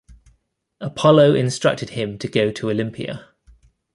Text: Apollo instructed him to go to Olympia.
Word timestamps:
Apollo 0.79 1.35
instructed 1.35 1.91
him 1.91 2.17
to 2.17 2.27
go 2.27 2.51
to 2.51 2.71
Olympia. 2.71 3.27